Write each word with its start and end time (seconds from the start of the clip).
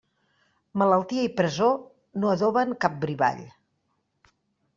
Malaltia 0.81 1.25
i 1.27 1.31
presó 1.41 1.67
no 2.23 2.33
adoben 2.37 2.75
a 2.77 2.79
cap 2.87 2.97
brivall. 3.05 3.45